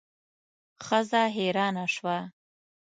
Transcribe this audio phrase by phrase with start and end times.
[0.85, 2.17] ښځه حیرانه شوه.